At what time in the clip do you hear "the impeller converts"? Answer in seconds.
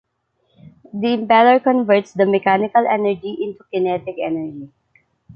0.95-2.13